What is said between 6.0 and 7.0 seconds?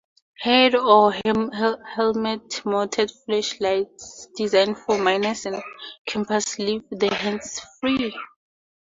campers leave